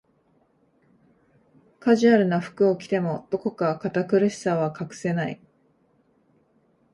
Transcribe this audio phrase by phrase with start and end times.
[1.79, 5.39] カジュアルな服を着ても、どこか堅苦しさは隠せない